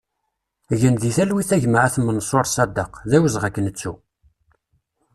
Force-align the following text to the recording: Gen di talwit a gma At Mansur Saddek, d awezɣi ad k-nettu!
Gen 0.79 0.95
di 1.01 1.11
talwit 1.15 1.49
a 1.55 1.57
gma 1.63 1.79
At 1.85 1.95
Mansur 2.05 2.45
Saddek, 2.53 2.93
d 3.09 3.11
awezɣi 3.17 3.45
ad 3.47 3.53
k-nettu! 3.55 3.93